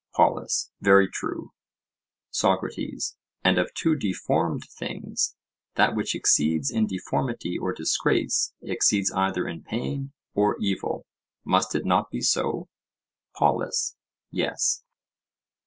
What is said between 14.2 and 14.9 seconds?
Yes.